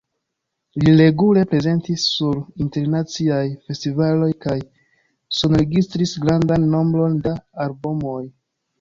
[0.85, 4.59] Li regule prezentis sur internaciaj festivaloj kaj
[5.43, 8.23] sonregistris grandan nombron da albumoj.